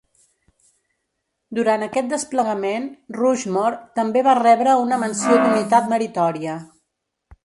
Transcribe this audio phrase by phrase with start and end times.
[1.57, 6.57] Durant aquest desplegament, "Rushmore" també va rebre una Menció d'unitat meritòria.